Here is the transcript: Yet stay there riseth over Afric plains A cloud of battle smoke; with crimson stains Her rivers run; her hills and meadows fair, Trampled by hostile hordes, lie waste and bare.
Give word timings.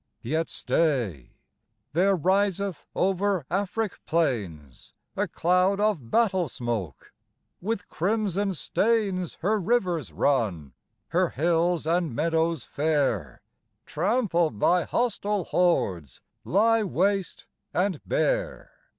Yet 0.23 0.49
stay 0.49 1.35
there 1.93 2.15
riseth 2.15 2.87
over 2.95 3.45
Afric 3.51 4.03
plains 4.07 4.93
A 5.15 5.27
cloud 5.27 5.79
of 5.79 6.09
battle 6.09 6.49
smoke; 6.49 7.13
with 7.61 7.87
crimson 7.87 8.53
stains 8.55 9.35
Her 9.41 9.59
rivers 9.59 10.11
run; 10.11 10.73
her 11.09 11.29
hills 11.29 11.85
and 11.85 12.15
meadows 12.15 12.63
fair, 12.63 13.41
Trampled 13.85 14.57
by 14.57 14.85
hostile 14.85 15.43
hordes, 15.43 16.19
lie 16.43 16.81
waste 16.83 17.45
and 17.71 18.01
bare. 18.03 18.71